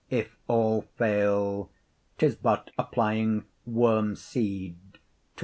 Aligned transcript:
If 0.09 0.35
all 0.47 0.81
faile, 0.97 1.69
'Tis 2.17 2.35
but 2.35 2.71
applying 2.75 3.45
worme 3.67 4.15
seed 4.17 4.77
to 4.93 4.93
the 4.93 4.99
Taile. 5.37 5.39